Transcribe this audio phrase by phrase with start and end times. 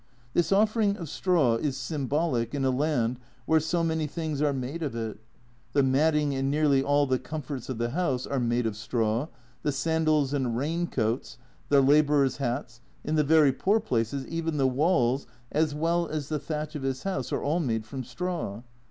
[0.33, 4.81] This offering of straw is symbolic in a land where so many things are made
[4.81, 5.19] of it.
[5.73, 9.27] The matting and nearly all the comforts of the house are made of straw,
[9.61, 11.37] the sandals and rain coats,
[11.69, 16.39] the labourer's hats, in the very poor places even the walls as well as the
[16.39, 18.63] thatch of his house are all made of straw.